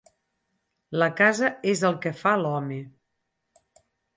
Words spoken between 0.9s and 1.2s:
La